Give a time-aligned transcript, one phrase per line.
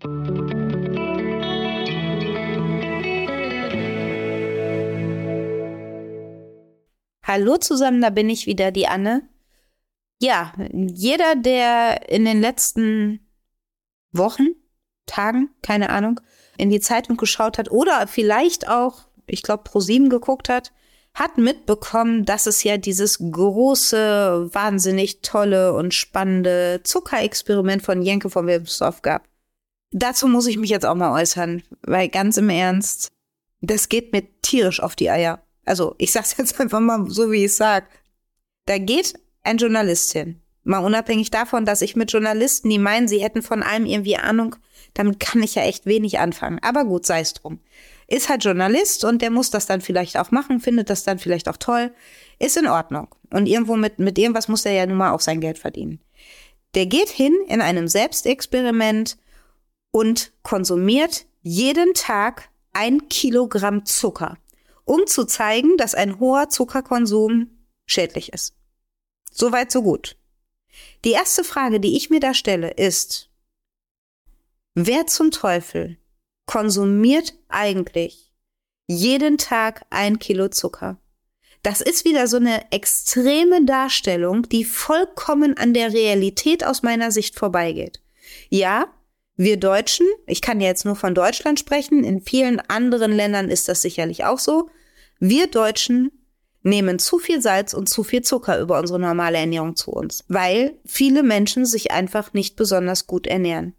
[0.00, 0.12] Hallo
[7.58, 9.28] zusammen, da bin ich wieder, die Anne.
[10.20, 13.26] Ja, jeder, der in den letzten
[14.12, 14.46] Wochen,
[15.06, 16.20] Tagen, keine Ahnung,
[16.58, 20.72] in die Zeitung geschaut hat oder vielleicht auch, ich glaube, ProSieben geguckt hat,
[21.12, 28.46] hat mitbekommen, dass es ja dieses große, wahnsinnig tolle und spannende Zuckerexperiment von Jenke von
[28.46, 29.27] Wilmsdorf gab.
[29.90, 33.08] Dazu muss ich mich jetzt auch mal äußern, weil ganz im Ernst,
[33.60, 35.40] das geht mir tierisch auf die Eier.
[35.64, 37.88] Also ich sag's jetzt einfach mal so, wie ich sag.
[38.66, 40.40] Da geht ein Journalist hin.
[40.64, 44.56] Mal unabhängig davon, dass ich mit Journalisten, die meinen, sie hätten von allem irgendwie Ahnung,
[44.92, 46.58] damit kann ich ja echt wenig anfangen.
[46.60, 47.60] Aber gut, sei es drum.
[48.06, 51.48] Ist halt Journalist und der muss das dann vielleicht auch machen, findet das dann vielleicht
[51.48, 51.92] auch toll.
[52.38, 53.08] Ist in Ordnung.
[53.30, 56.00] Und irgendwo mit, mit irgendwas muss er ja nun mal auch sein Geld verdienen.
[56.74, 59.16] Der geht hin in einem Selbstexperiment
[59.90, 64.36] und konsumiert jeden Tag ein Kilogramm Zucker
[64.88, 67.50] um zu zeigen, dass ein hoher Zuckerkonsum
[67.84, 68.56] schädlich ist.
[69.30, 70.16] Soweit, so gut.
[71.04, 73.28] Die erste Frage, die ich mir da stelle, ist,
[74.74, 75.98] wer zum Teufel
[76.46, 78.32] konsumiert eigentlich
[78.86, 80.98] jeden Tag ein Kilo Zucker?
[81.62, 87.38] Das ist wieder so eine extreme Darstellung, die vollkommen an der Realität aus meiner Sicht
[87.38, 88.00] vorbeigeht.
[88.48, 88.86] Ja,
[89.38, 93.68] wir Deutschen, ich kann ja jetzt nur von Deutschland sprechen, in vielen anderen Ländern ist
[93.68, 94.68] das sicherlich auch so.
[95.20, 96.10] Wir Deutschen
[96.64, 100.76] nehmen zu viel Salz und zu viel Zucker über unsere normale Ernährung zu uns, weil
[100.84, 103.74] viele Menschen sich einfach nicht besonders gut ernähren.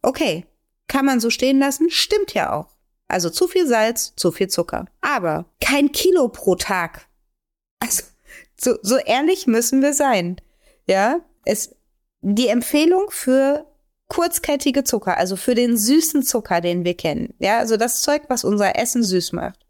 [0.00, 0.46] Okay,
[0.86, 1.90] kann man so stehen lassen?
[1.90, 2.76] Stimmt ja auch.
[3.08, 4.86] Also zu viel Salz, zu viel Zucker.
[5.00, 7.08] Aber kein Kilo pro Tag.
[7.80, 8.04] Also
[8.56, 10.40] so, so ehrlich müssen wir sein.
[10.86, 11.74] Ja, es,
[12.20, 13.66] die Empfehlung für
[14.10, 17.32] kurzkettige Zucker, also für den süßen Zucker, den wir kennen.
[17.38, 19.66] Ja, also das Zeug, was unser Essen süß macht.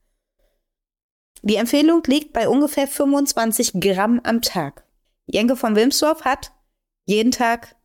[1.42, 4.84] Die Empfehlung liegt bei ungefähr 25 Gramm am Tag.
[5.26, 6.52] Jenke von Wilmsdorf hat
[7.06, 7.76] jeden Tag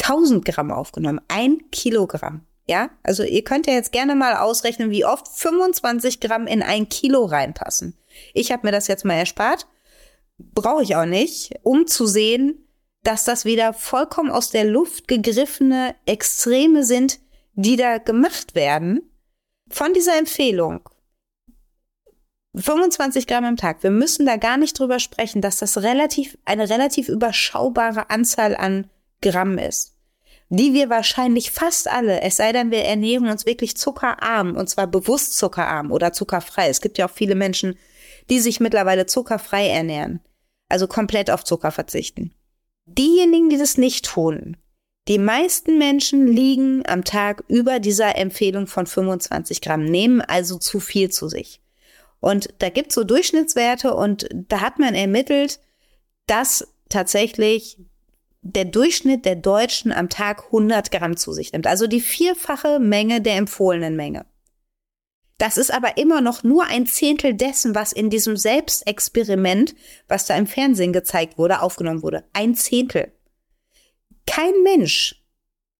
[0.00, 1.20] 1000 Gramm aufgenommen.
[1.28, 2.46] Ein Kilogramm.
[2.66, 6.88] Ja, also ihr könnt ja jetzt gerne mal ausrechnen, wie oft 25 Gramm in ein
[6.88, 7.96] Kilo reinpassen.
[8.32, 9.66] Ich habe mir das jetzt mal erspart.
[10.38, 12.63] Brauche ich auch nicht, um zu sehen,
[13.04, 17.20] dass das wieder vollkommen aus der Luft gegriffene Extreme sind,
[17.54, 19.10] die da gemacht werden.
[19.70, 20.88] Von dieser Empfehlung
[22.56, 23.82] 25 Gramm am Tag.
[23.82, 28.88] Wir müssen da gar nicht drüber sprechen, dass das relativ, eine relativ überschaubare Anzahl an
[29.20, 29.96] Gramm ist.
[30.50, 34.86] Die wir wahrscheinlich fast alle, es sei denn, wir ernähren uns wirklich zuckerarm, und zwar
[34.86, 36.68] bewusst zuckerarm oder zuckerfrei.
[36.68, 37.76] Es gibt ja auch viele Menschen,
[38.30, 40.20] die sich mittlerweile zuckerfrei ernähren.
[40.68, 42.32] Also komplett auf Zucker verzichten.
[42.86, 44.56] Diejenigen, die das nicht tun,
[45.08, 50.80] die meisten Menschen liegen am Tag über dieser Empfehlung von 25 Gramm, nehmen also zu
[50.80, 51.60] viel zu sich.
[52.20, 55.60] Und da gibt's so Durchschnittswerte und da hat man ermittelt,
[56.26, 57.78] dass tatsächlich
[58.40, 61.66] der Durchschnitt der Deutschen am Tag 100 Gramm zu sich nimmt.
[61.66, 64.24] Also die vierfache Menge der empfohlenen Menge.
[65.38, 69.74] Das ist aber immer noch nur ein Zehntel dessen, was in diesem Selbstexperiment,
[70.06, 72.24] was da im Fernsehen gezeigt wurde, aufgenommen wurde.
[72.32, 73.12] Ein Zehntel.
[74.26, 75.22] Kein Mensch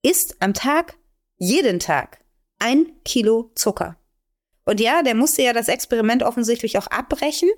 [0.02, 0.98] isst am Tag,
[1.36, 2.24] jeden Tag,
[2.58, 3.96] ein Kilo Zucker.
[4.64, 7.50] Und ja, der musste ja das Experiment offensichtlich auch abbrechen,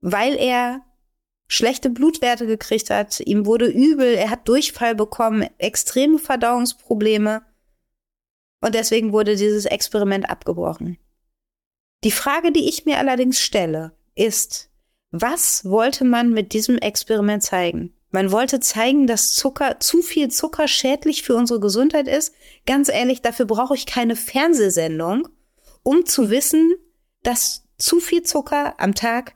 [0.00, 0.82] weil er
[1.46, 7.42] schlechte Blutwerte gekriegt hat, ihm wurde übel, er hat Durchfall bekommen, extreme Verdauungsprobleme.
[8.60, 10.98] Und deswegen wurde dieses Experiment abgebrochen.
[12.04, 14.68] Die Frage, die ich mir allerdings stelle, ist,
[15.10, 17.94] was wollte man mit diesem Experiment zeigen?
[18.10, 22.34] Man wollte zeigen, dass Zucker, zu viel Zucker schädlich für unsere Gesundheit ist.
[22.66, 25.28] Ganz ehrlich, dafür brauche ich keine Fernsehsendung,
[25.82, 26.74] um zu wissen,
[27.22, 29.34] dass zu viel Zucker am Tag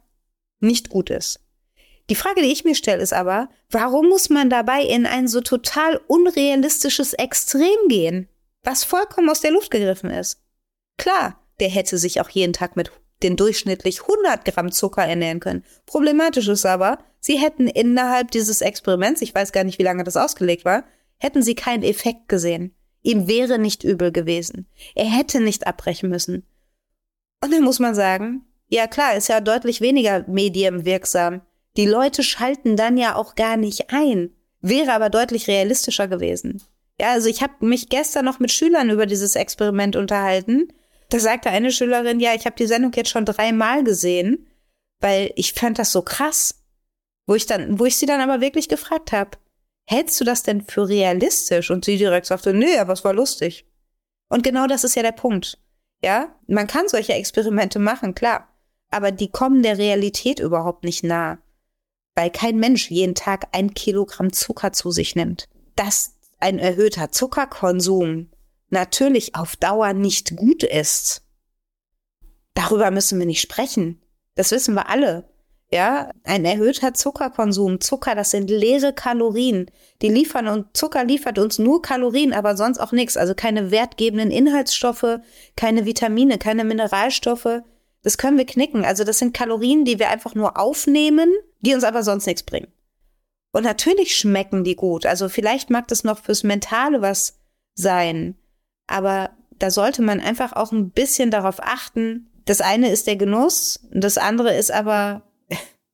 [0.60, 1.40] nicht gut ist.
[2.10, 5.40] Die Frage, die ich mir stelle, ist aber, warum muss man dabei in ein so
[5.40, 8.28] total unrealistisches Extrem gehen,
[8.62, 10.42] was vollkommen aus der Luft gegriffen ist?
[10.98, 12.90] Klar, der hätte sich auch jeden Tag mit
[13.22, 15.64] den durchschnittlich 100 Gramm Zucker ernähren können.
[15.86, 20.16] Problematisch ist aber, sie hätten innerhalb dieses Experiments, ich weiß gar nicht, wie lange das
[20.16, 20.84] ausgelegt war,
[21.18, 22.74] hätten sie keinen Effekt gesehen.
[23.02, 24.68] Ihm wäre nicht übel gewesen.
[24.94, 26.46] Er hätte nicht abbrechen müssen.
[27.42, 31.42] Und dann muss man sagen, ja klar, ist ja deutlich weniger medienwirksam.
[31.76, 34.30] Die Leute schalten dann ja auch gar nicht ein.
[34.60, 36.62] Wäre aber deutlich realistischer gewesen.
[37.00, 40.72] Ja, also ich habe mich gestern noch mit Schülern über dieses Experiment unterhalten.
[41.10, 44.46] Da sagte eine Schülerin, ja, ich habe die Sendung jetzt schon dreimal gesehen,
[45.00, 46.62] weil ich fand das so krass.
[47.26, 49.38] Wo ich dann, wo ich sie dann aber wirklich gefragt habe,
[49.86, 51.70] hältst du das denn für realistisch?
[51.70, 53.66] Und sie direkt sagte, nee, aber es war lustig.
[54.28, 55.58] Und genau das ist ja der Punkt.
[56.02, 58.48] Ja, man kann solche Experimente machen, klar.
[58.90, 61.38] Aber die kommen der Realität überhaupt nicht nah.
[62.14, 65.48] Weil kein Mensch jeden Tag ein Kilogramm Zucker zu sich nimmt.
[65.76, 68.30] Dass ein erhöhter Zuckerkonsum
[68.70, 71.22] natürlich auf Dauer nicht gut ist.
[72.54, 74.02] Darüber müssen wir nicht sprechen.
[74.34, 75.28] Das wissen wir alle.
[75.70, 77.80] Ja, ein erhöhter Zuckerkonsum.
[77.80, 79.70] Zucker, das sind leere Kalorien.
[80.00, 83.18] Die liefern und Zucker liefert uns nur Kalorien, aber sonst auch nichts.
[83.18, 85.20] Also keine wertgebenden Inhaltsstoffe,
[85.56, 87.62] keine Vitamine, keine Mineralstoffe.
[88.02, 88.84] Das können wir knicken.
[88.84, 92.72] Also das sind Kalorien, die wir einfach nur aufnehmen, die uns aber sonst nichts bringen.
[93.52, 95.04] Und natürlich schmecken die gut.
[95.04, 97.38] Also vielleicht mag das noch fürs Mentale was
[97.74, 98.36] sein.
[98.88, 102.28] Aber da sollte man einfach auch ein bisschen darauf achten.
[102.44, 105.22] Das eine ist der Genuss, das andere ist aber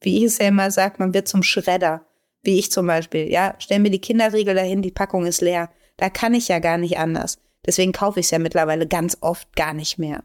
[0.05, 2.07] wie ich es ja immer sage, man wird zum Schredder.
[2.43, 3.55] Wie ich zum Beispiel, ja.
[3.59, 5.71] Stell mir die Kinderriegel dahin, die Packung ist leer.
[5.97, 7.39] Da kann ich ja gar nicht anders.
[7.65, 10.23] Deswegen kaufe ich es ja mittlerweile ganz oft gar nicht mehr.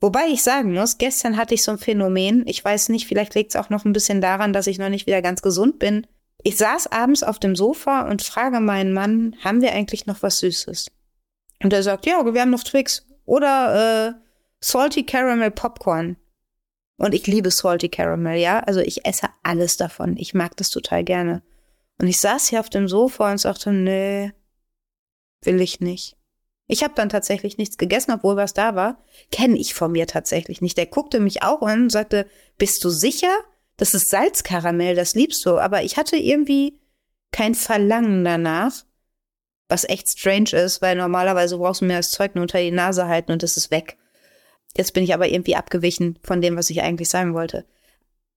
[0.00, 2.44] Wobei ich sagen muss, gestern hatte ich so ein Phänomen.
[2.46, 5.06] Ich weiß nicht, vielleicht liegt es auch noch ein bisschen daran, dass ich noch nicht
[5.06, 6.06] wieder ganz gesund bin.
[6.42, 10.40] Ich saß abends auf dem Sofa und frage meinen Mann, haben wir eigentlich noch was
[10.40, 10.90] Süßes?
[11.64, 14.12] Und er sagt, ja, wir haben noch Twix oder äh,
[14.60, 16.18] Salty Caramel Popcorn.
[16.98, 18.60] Und ich liebe Salty Caramel, ja.
[18.60, 20.18] Also ich esse alles davon.
[20.18, 21.42] Ich mag das total gerne.
[21.98, 24.32] Und ich saß hier auf dem Sofa und sagte, nee,
[25.42, 26.18] will ich nicht.
[26.66, 29.02] Ich habe dann tatsächlich nichts gegessen, obwohl was da war.
[29.32, 30.76] Kenne ich von mir tatsächlich nicht.
[30.76, 32.26] Der guckte mich auch an und sagte,
[32.58, 33.32] bist du sicher?
[33.78, 35.58] Das ist Salzkaramell, das liebst du.
[35.58, 36.78] Aber ich hatte irgendwie
[37.32, 38.84] kein Verlangen danach,
[39.74, 43.08] was echt strange ist, weil normalerweise brauchst du mir das Zeug nur unter die Nase
[43.08, 43.98] halten und es ist weg.
[44.76, 47.64] Jetzt bin ich aber irgendwie abgewichen von dem, was ich eigentlich sagen wollte.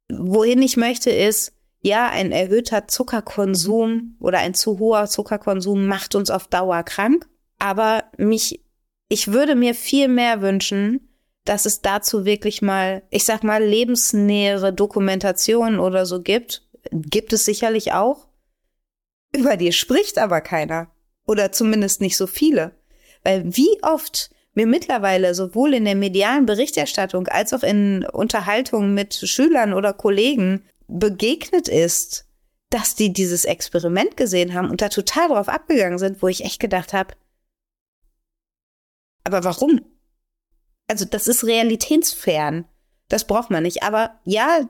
[0.10, 6.32] Wohin ich möchte ist, ja, ein erhöhter Zuckerkonsum oder ein zu hoher Zuckerkonsum macht uns
[6.32, 7.28] auf Dauer krank.
[7.60, 8.64] Aber mich,
[9.08, 11.08] ich würde mir viel mehr wünschen,
[11.46, 16.68] dass es dazu wirklich mal, ich sag mal, lebensnähere Dokumentation oder so gibt.
[16.92, 18.28] Gibt es sicherlich auch.
[19.36, 20.90] Über die spricht aber keiner.
[21.28, 22.72] Oder zumindest nicht so viele.
[23.24, 29.14] Weil wie oft mir mittlerweile sowohl in der medialen Berichterstattung als auch in Unterhaltungen mit
[29.14, 32.26] Schülern oder Kollegen begegnet ist,
[32.70, 36.60] dass die dieses Experiment gesehen haben und da total drauf abgegangen sind, wo ich echt
[36.60, 37.14] gedacht habe,
[39.28, 39.82] aber warum?
[40.88, 42.64] Also das ist realitätsfern.
[43.10, 43.84] Das braucht man nicht.
[43.84, 44.62] Aber ja,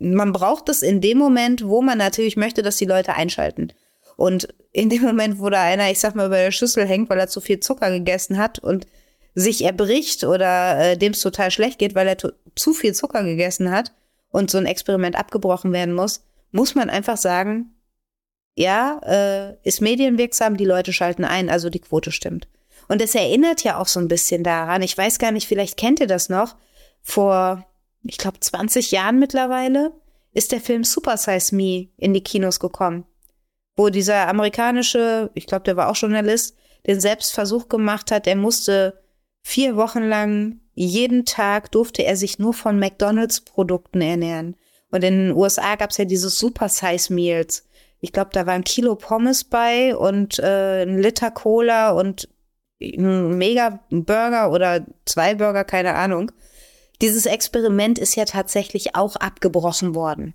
[0.00, 3.72] man braucht es in dem Moment, wo man natürlich möchte, dass die Leute einschalten.
[4.20, 7.18] Und in dem Moment, wo da einer, ich sag mal, über der Schüssel hängt, weil
[7.18, 8.86] er zu viel Zucker gegessen hat und
[9.34, 13.70] sich erbricht oder äh, dem es total schlecht geht, weil er zu viel Zucker gegessen
[13.70, 13.94] hat
[14.28, 17.74] und so ein Experiment abgebrochen werden muss, muss man einfach sagen,
[18.56, 22.46] ja, äh, ist medienwirksam, die Leute schalten ein, also die Quote stimmt.
[22.88, 25.98] Und es erinnert ja auch so ein bisschen daran, ich weiß gar nicht, vielleicht kennt
[25.98, 26.56] ihr das noch,
[27.00, 27.64] vor,
[28.02, 29.92] ich glaube, 20 Jahren mittlerweile
[30.34, 33.06] ist der Film Super Size Me in die Kinos gekommen,
[33.80, 36.54] wo dieser amerikanische, ich glaube, der war auch Journalist,
[36.86, 39.00] den Selbstversuch gemacht hat, er musste
[39.42, 44.54] Vier Wochen lang, jeden Tag durfte er sich nur von McDonalds-Produkten ernähren.
[44.90, 47.66] Und in den USA gab es ja diese Super Size Meals.
[48.00, 52.28] Ich glaube, da war ein Kilo Pommes bei und äh, ein Liter Cola und
[52.82, 56.30] ein Mega Burger oder zwei Burger, keine Ahnung.
[57.00, 60.34] Dieses Experiment ist ja tatsächlich auch abgebrochen worden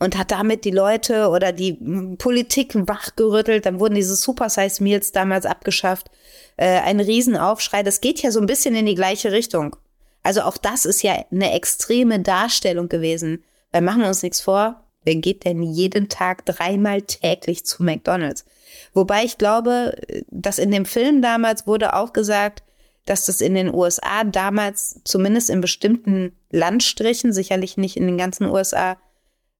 [0.00, 1.74] und hat damit die Leute oder die
[2.18, 3.66] Politik wachgerüttelt.
[3.66, 6.10] Dann wurden diese Super Size Meals damals abgeschafft.
[6.56, 7.82] Äh, ein Riesenaufschrei.
[7.82, 9.76] Das geht ja so ein bisschen in die gleiche Richtung.
[10.22, 13.44] Also auch das ist ja eine extreme Darstellung gewesen.
[13.72, 14.82] Weil machen wir uns nichts vor.
[15.04, 18.46] Wer geht denn jeden Tag dreimal täglich zu McDonald's?
[18.94, 19.96] Wobei ich glaube,
[20.30, 22.62] dass in dem Film damals wurde auch gesagt,
[23.04, 28.46] dass das in den USA damals, zumindest in bestimmten Landstrichen, sicherlich nicht in den ganzen
[28.46, 28.96] USA,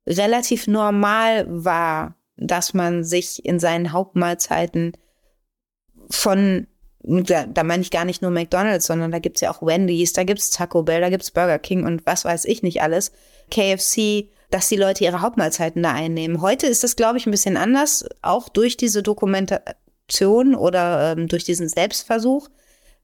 [0.07, 4.97] relativ normal war, dass man sich in seinen Hauptmahlzeiten
[6.09, 6.67] von,
[7.03, 10.25] da, da meine ich gar nicht nur McDonald's, sondern da gibt's ja auch Wendy's, da
[10.25, 13.13] gibt's Taco Bell, da gibt's Burger King und was weiß ich nicht alles,
[13.51, 16.41] KFC, dass die Leute ihre Hauptmahlzeiten da einnehmen.
[16.41, 21.45] Heute ist das, glaube ich, ein bisschen anders, auch durch diese Dokumentation oder ähm, durch
[21.45, 22.49] diesen Selbstversuch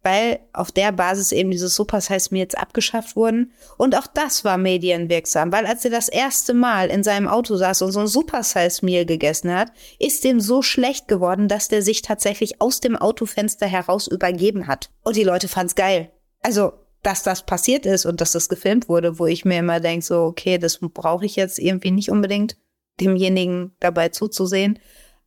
[0.06, 3.50] weil auf der Basis eben diese Super Size Meals abgeschafft wurden.
[3.76, 7.82] Und auch das war medienwirksam, weil als er das erste Mal in seinem Auto saß
[7.82, 11.82] und so ein Super Size Meal gegessen hat, ist dem so schlecht geworden, dass der
[11.82, 14.90] sich tatsächlich aus dem Autofenster heraus übergeben hat.
[15.02, 16.12] Und die Leute fanden's geil.
[16.40, 20.06] Also, dass das passiert ist und dass das gefilmt wurde, wo ich mir immer denke,
[20.06, 22.56] so, okay, das brauche ich jetzt irgendwie nicht unbedingt,
[23.00, 24.78] demjenigen dabei zuzusehen.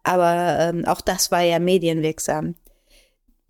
[0.03, 2.55] Aber ähm, auch das war ja medienwirksam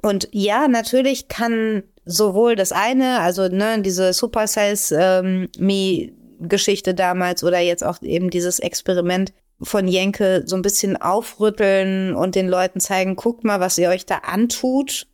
[0.01, 6.93] Und ja, natürlich kann sowohl das eine, also ne, diese Super Size ähm, Me Geschichte
[6.93, 12.47] damals oder jetzt auch eben dieses Experiment von Jenke so ein bisschen aufrütteln und den
[12.47, 15.07] Leuten zeigen, guckt mal, was ihr euch da antut.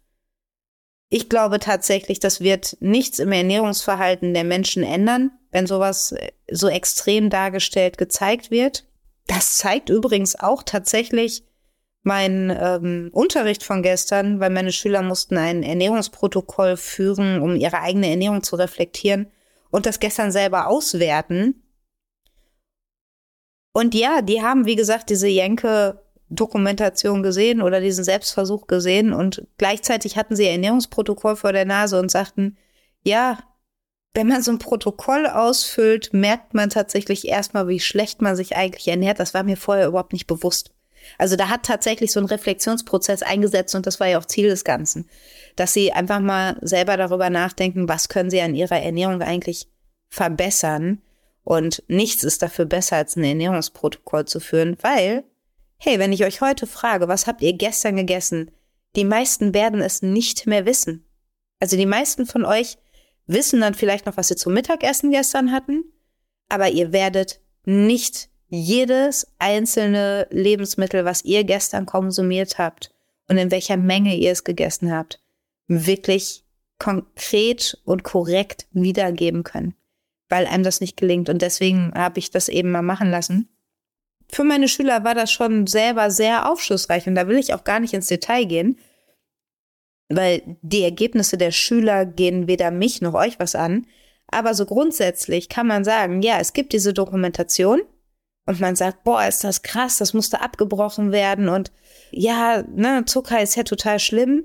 [1.09, 6.67] Ich glaube tatsächlich, das wird nichts im Ernährungsverhalten der Menschen ändern, wenn sowas äh, so
[6.67, 8.85] extrem dargestellt gezeigt wird.
[9.27, 11.43] Das zeigt übrigens auch tatsächlich
[12.05, 18.09] mein ähm, Unterricht von gestern, weil meine Schüler mussten ein Ernährungsprotokoll führen, um ihre eigene
[18.09, 19.31] Ernährung zu reflektieren
[19.71, 21.63] und das gestern selber auswerten.
[23.73, 30.15] Und ja, die haben, wie gesagt, diese Jenke-Dokumentation gesehen oder diesen Selbstversuch gesehen und gleichzeitig
[30.15, 32.55] hatten sie Ernährungsprotokoll vor der Nase und sagten,
[33.03, 33.39] ja,
[34.13, 38.87] wenn man so ein Protokoll ausfüllt, merkt man tatsächlich erstmal, wie schlecht man sich eigentlich
[38.87, 39.19] ernährt.
[39.19, 40.71] Das war mir vorher überhaupt nicht bewusst.
[41.17, 44.63] Also da hat tatsächlich so ein Reflexionsprozess eingesetzt und das war ja auch Ziel des
[44.63, 45.09] Ganzen,
[45.55, 49.67] dass sie einfach mal selber darüber nachdenken, was können sie an ihrer Ernährung eigentlich
[50.09, 51.01] verbessern?
[51.43, 55.23] Und nichts ist dafür besser, als ein Ernährungsprotokoll zu führen, weil,
[55.77, 58.51] hey, wenn ich euch heute frage, was habt ihr gestern gegessen,
[58.95, 61.05] die meisten werden es nicht mehr wissen.
[61.59, 62.77] Also die meisten von euch
[63.27, 65.83] wissen dann vielleicht noch, was sie zum Mittagessen gestern hatten,
[66.49, 72.91] aber ihr werdet nicht jedes einzelne Lebensmittel, was ihr gestern konsumiert habt
[73.27, 75.19] und in welcher Menge ihr es gegessen habt,
[75.67, 76.43] wirklich
[76.77, 79.75] konkret und korrekt wiedergeben können,
[80.29, 81.29] weil einem das nicht gelingt.
[81.29, 83.49] Und deswegen habe ich das eben mal machen lassen.
[84.29, 87.79] Für meine Schüler war das schon selber sehr aufschlussreich und da will ich auch gar
[87.79, 88.79] nicht ins Detail gehen,
[90.09, 93.87] weil die Ergebnisse der Schüler gehen weder mich noch euch was an.
[94.27, 97.81] Aber so grundsätzlich kann man sagen, ja, es gibt diese Dokumentation,
[98.45, 101.71] und man sagt, boah, ist das krass, das musste abgebrochen werden und
[102.11, 104.43] ja, ne, Zucker ist ja total schlimm.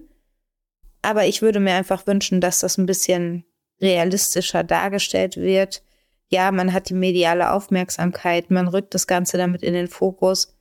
[1.02, 3.44] Aber ich würde mir einfach wünschen, dass das ein bisschen
[3.80, 5.82] realistischer dargestellt wird.
[6.28, 10.56] Ja, man hat die mediale Aufmerksamkeit, man rückt das Ganze damit in den Fokus.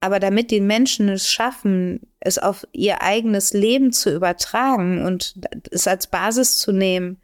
[0.00, 5.34] Aber damit die Menschen es schaffen, es auf ihr eigenes Leben zu übertragen und
[5.70, 7.20] es als Basis zu nehmen,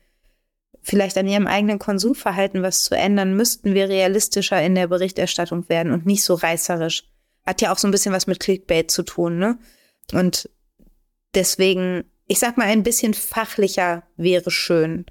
[0.84, 5.92] vielleicht an ihrem eigenen Konsumverhalten was zu ändern, müssten wir realistischer in der Berichterstattung werden
[5.92, 7.04] und nicht so reißerisch.
[7.46, 9.58] Hat ja auch so ein bisschen was mit Clickbait zu tun, ne?
[10.12, 10.48] Und
[11.34, 15.06] deswegen, ich sag mal, ein bisschen fachlicher wäre schön.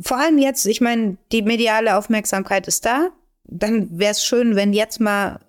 [0.00, 3.10] Vor allem jetzt, ich meine, die mediale Aufmerksamkeit ist da.
[3.44, 5.40] Dann wäre es schön, wenn jetzt mal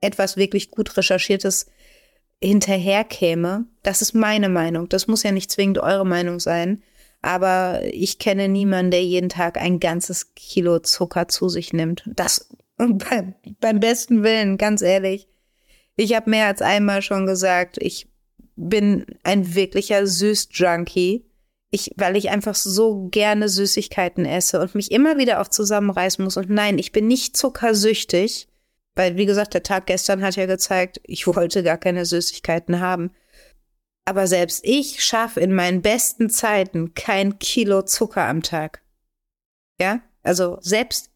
[0.00, 1.66] etwas wirklich gut recherchiertes
[2.42, 3.66] hinterherkäme.
[3.82, 4.88] Das ist meine Meinung.
[4.88, 6.82] Das muss ja nicht zwingend eure Meinung sein.
[7.26, 12.04] Aber ich kenne niemanden, der jeden Tag ein ganzes Kilo Zucker zu sich nimmt.
[12.06, 15.26] Das beim, beim besten Willen, ganz ehrlich.
[15.96, 18.08] Ich habe mehr als einmal schon gesagt, ich
[18.54, 21.24] bin ein wirklicher Süß-Junkie.
[21.70, 26.36] Ich, weil ich einfach so gerne Süßigkeiten esse und mich immer wieder auf zusammenreißen muss.
[26.36, 28.46] Und nein, ich bin nicht zuckersüchtig,
[28.94, 33.10] weil, wie gesagt, der Tag gestern hat ja gezeigt, ich wollte gar keine Süßigkeiten haben.
[34.06, 38.82] Aber selbst ich schaffe in meinen besten Zeiten kein Kilo Zucker am Tag.
[39.80, 41.10] Ja, also selbst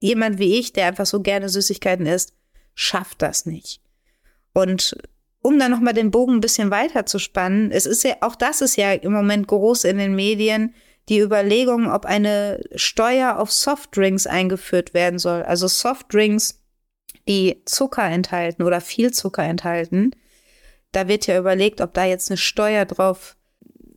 [0.00, 2.34] jemand wie ich, der einfach so gerne Süßigkeiten isst,
[2.74, 3.80] schafft das nicht.
[4.52, 4.98] Und
[5.40, 8.60] um dann nochmal den Bogen ein bisschen weiter zu spannen, es ist ja, auch das
[8.60, 10.74] ist ja im Moment groß in den Medien,
[11.08, 15.42] die Überlegung, ob eine Steuer auf Softdrinks eingeführt werden soll.
[15.42, 16.62] Also Softdrinks,
[17.28, 20.12] die Zucker enthalten oder viel Zucker enthalten,
[20.94, 23.36] da wird ja überlegt, ob da jetzt eine Steuer drauf,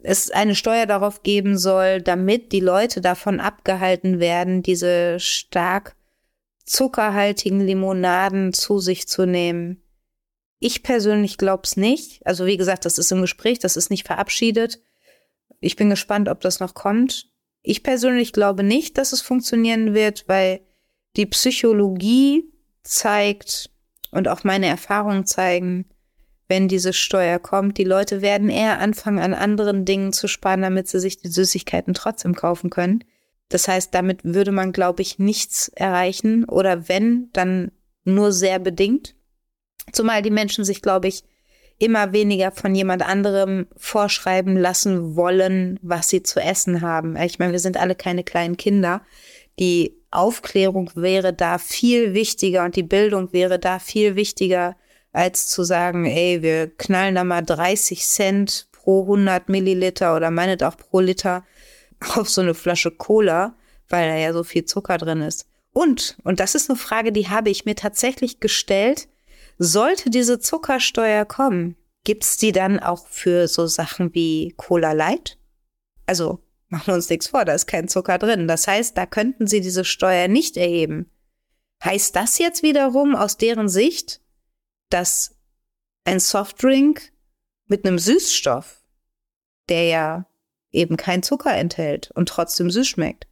[0.03, 5.95] es eine Steuer darauf geben soll, damit die Leute davon abgehalten werden, diese stark
[6.65, 9.81] zuckerhaltigen Limonaden zu sich zu nehmen.
[10.59, 12.25] Ich persönlich glaub's nicht.
[12.25, 14.79] Also wie gesagt, das ist im Gespräch, das ist nicht verabschiedet.
[15.59, 17.29] Ich bin gespannt, ob das noch kommt.
[17.61, 20.61] Ich persönlich glaube nicht, dass es funktionieren wird, weil
[21.15, 22.51] die Psychologie
[22.83, 23.69] zeigt
[24.11, 25.85] und auch meine Erfahrungen zeigen,
[26.47, 27.77] wenn diese Steuer kommt.
[27.77, 31.93] Die Leute werden eher anfangen, an anderen Dingen zu sparen, damit sie sich die Süßigkeiten
[31.93, 33.03] trotzdem kaufen können.
[33.49, 37.71] Das heißt, damit würde man, glaube ich, nichts erreichen oder wenn, dann
[38.03, 39.15] nur sehr bedingt.
[39.91, 41.23] Zumal die Menschen sich, glaube ich,
[41.79, 47.15] immer weniger von jemand anderem vorschreiben lassen wollen, was sie zu essen haben.
[47.17, 49.01] Ich meine, wir sind alle keine kleinen Kinder.
[49.59, 54.75] Die Aufklärung wäre da viel wichtiger und die Bildung wäre da viel wichtiger,
[55.17, 60.61] als zu sagen, ey, wir knallen da mal 30 Cent pro 100 Milliliter oder meinet
[60.61, 61.43] auch pro Liter
[62.15, 63.55] auf so eine Flasche Cola,
[63.89, 65.47] weil da ja so viel Zucker drin ist.
[65.73, 69.07] Und, und das ist eine Frage, die habe ich mir tatsächlich gestellt,
[69.57, 75.39] sollte diese Zuckersteuer kommen, gibt's die dann auch für so Sachen wie Cola Light?
[76.05, 78.47] Also machen wir uns nichts vor, da ist kein Zucker drin.
[78.47, 81.09] Das heißt, da könnten sie diese Steuer nicht erheben.
[81.83, 84.21] Heißt das jetzt wiederum aus deren Sicht,
[84.89, 85.35] dass
[86.05, 87.11] ein Softdrink
[87.67, 88.81] mit einem Süßstoff,
[89.69, 90.25] der ja
[90.71, 93.27] eben kein Zucker enthält und trotzdem süß schmeckt,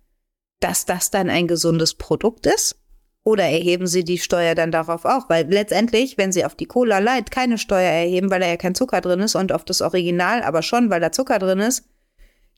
[0.59, 2.79] dass das dann ein gesundes Produkt ist?
[3.23, 5.29] Oder erheben Sie die Steuer dann darauf auch?
[5.29, 8.75] Weil letztendlich, wenn Sie auf die Cola Light keine Steuer erheben, weil da ja kein
[8.75, 11.85] Zucker drin ist und auf das Original aber schon, weil da Zucker drin ist,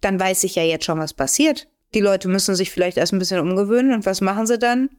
[0.02, 1.70] dann weiß ich ja jetzt schon, was passiert.
[1.94, 4.90] Die Leute müssen sich vielleicht erst ein bisschen umgewöhnen und was machen sie dann?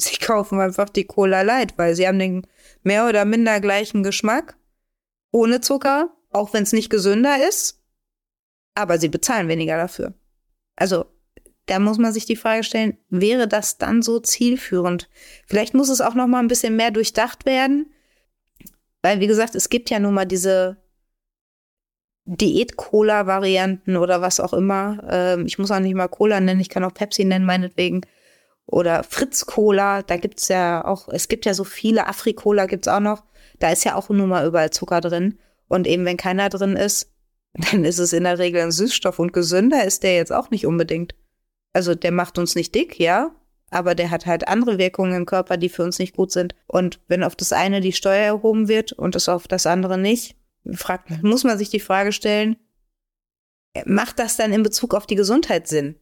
[0.00, 2.46] Sie kaufen einfach die Cola Light, weil sie haben den
[2.82, 4.56] mehr oder minder gleichen Geschmack,
[5.30, 7.82] ohne Zucker, auch wenn es nicht gesünder ist,
[8.74, 10.14] aber sie bezahlen weniger dafür.
[10.76, 11.04] Also
[11.66, 15.08] da muss man sich die Frage stellen, wäre das dann so zielführend?
[15.46, 17.92] Vielleicht muss es auch noch mal ein bisschen mehr durchdacht werden,
[19.02, 20.78] weil wie gesagt, es gibt ja nun mal diese
[22.24, 25.02] Diät-Cola-Varianten oder was auch immer.
[25.10, 28.02] Ähm, ich muss auch nicht mal Cola nennen, ich kann auch Pepsi nennen, meinetwegen.
[28.70, 33.24] Oder Fritz-Cola, da gibt's ja auch, es gibt ja so viele, Afri-Cola gibt's auch noch.
[33.58, 35.38] Da ist ja auch nun mal überall Zucker drin.
[35.68, 37.12] Und eben, wenn keiner drin ist,
[37.54, 40.66] dann ist es in der Regel ein Süßstoff und gesünder ist der jetzt auch nicht
[40.66, 41.14] unbedingt
[41.72, 43.34] also der macht uns nicht dick, ja,
[43.70, 46.54] aber der hat halt andere Wirkungen im Körper, die für uns nicht gut sind.
[46.66, 50.36] Und wenn auf das eine die Steuer erhoben wird und es auf das andere nicht,
[50.72, 52.56] fragt, muss man sich die Frage stellen,
[53.84, 55.96] macht das dann in Bezug auf die Gesundheit Sinn?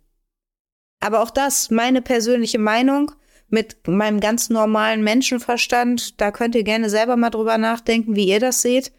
[1.00, 3.12] Aber auch das, meine persönliche Meinung
[3.48, 8.40] mit meinem ganz normalen Menschenverstand, da könnt ihr gerne selber mal drüber nachdenken, wie ihr
[8.40, 8.92] das seht.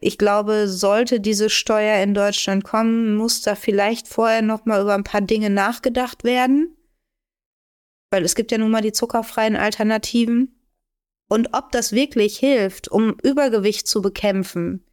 [0.00, 4.94] Ich glaube, sollte diese Steuer in Deutschland kommen, muss da vielleicht vorher noch mal über
[4.94, 6.76] ein paar Dinge nachgedacht werden,
[8.10, 10.60] weil es gibt ja nun mal die zuckerfreien Alternativen.
[11.30, 14.84] Und ob das wirklich hilft, um Übergewicht zu bekämpfen.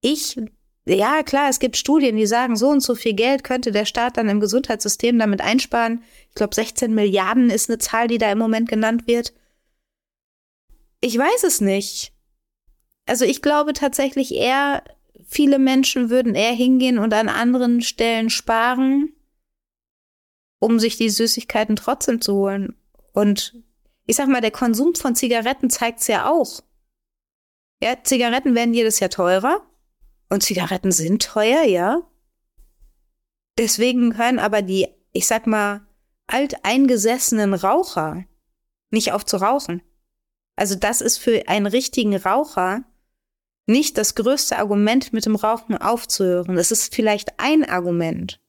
[0.00, 0.40] Ich,
[0.86, 4.16] ja klar, es gibt Studien, die sagen, so und so viel Geld könnte der Staat
[4.16, 6.02] dann im Gesundheitssystem damit einsparen.
[6.28, 9.32] Ich glaube, 16 Milliarden ist eine Zahl, die da im Moment genannt wird.
[11.00, 12.12] Ich weiß es nicht.
[13.06, 14.84] Also ich glaube tatsächlich eher,
[15.26, 19.12] viele Menschen würden eher hingehen und an anderen Stellen sparen,
[20.58, 22.76] um sich die Süßigkeiten trotzdem zu holen.
[23.12, 23.56] Und
[24.06, 26.62] ich sag mal, der Konsum von Zigaretten zeigt's ja auch.
[27.82, 29.66] Ja, Zigaretten werden jedes Jahr teurer.
[30.30, 32.02] Und Zigaretten sind teuer, ja.
[33.58, 35.86] Deswegen hören aber die, ich sag mal,
[36.28, 38.24] alteingesessenen Raucher
[38.90, 39.82] nicht auf zu rauchen.
[40.56, 42.84] Also das ist für einen richtigen Raucher
[43.66, 46.56] nicht das größte Argument, mit dem Rauchen aufzuhören.
[46.56, 48.40] Das ist vielleicht ein Argument.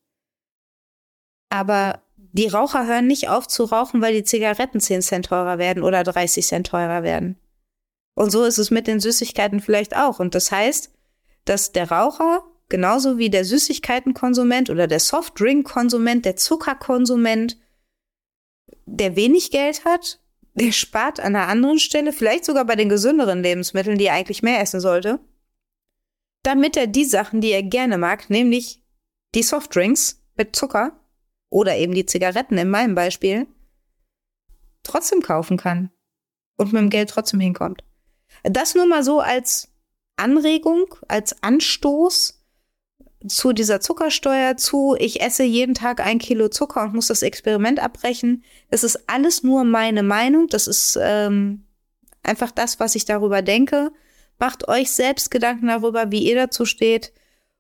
[1.50, 5.84] Aber die Raucher hören nicht auf zu rauchen, weil die Zigaretten 10 Cent teurer werden
[5.84, 7.40] oder 30 Cent teurer werden.
[8.16, 10.20] Und so ist es mit den Süßigkeiten vielleicht auch.
[10.20, 10.92] Und das heißt,
[11.46, 17.58] dass der Raucher genauso wie der Süßigkeitenkonsument oder der Softdrinkkonsument, der Zuckerkonsument,
[18.86, 20.20] der wenig Geld hat,
[20.56, 24.42] der spart an einer anderen Stelle, vielleicht sogar bei den gesünderen Lebensmitteln, die er eigentlich
[24.42, 25.20] mehr essen sollte,
[26.44, 28.82] damit er die Sachen, die er gerne mag, nämlich
[29.36, 31.00] die Softdrinks mit Zucker
[31.50, 33.48] oder eben die Zigaretten in meinem Beispiel,
[34.84, 35.92] trotzdem kaufen kann
[36.58, 37.84] und mit dem Geld trotzdem hinkommt.
[38.44, 39.71] Das nur mal so als
[40.22, 42.42] Anregung, als Anstoß,
[43.28, 47.80] zu dieser Zuckersteuer, zu ich esse jeden Tag ein Kilo Zucker und muss das Experiment
[47.80, 48.44] abbrechen.
[48.70, 50.48] Das ist alles nur meine Meinung.
[50.48, 51.66] Das ist ähm,
[52.24, 53.92] einfach das, was ich darüber denke.
[54.40, 57.14] Macht euch selbst Gedanken darüber, wie ihr dazu steht.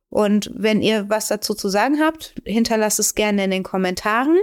[0.10, 4.38] Und wenn ihr was dazu zu sagen habt, hinterlasst es gerne in den Kommentaren.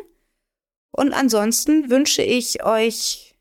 [0.93, 3.37] Und ansonsten wünsche ich euch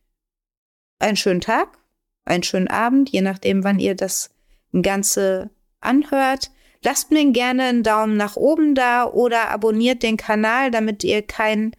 [0.99, 1.77] einen schönen Tag,
[2.25, 4.31] einen schönen Abend, je nachdem, wann ihr das
[4.81, 5.49] Ganze
[5.79, 6.51] anhört.
[6.83, 11.71] Lasst mir gerne einen Daumen nach oben da oder abonniert den Kanal, damit ihr keinen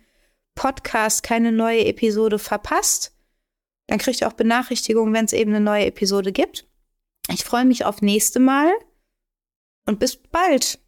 [0.55, 3.15] Podcast, keine neue Episode verpasst.
[3.87, 6.67] Dann kriegt ihr auch Benachrichtigungen, wenn es eben eine neue Episode gibt.
[7.31, 8.71] Ich freue mich auf nächste Mal
[9.87, 10.79] und bis bald.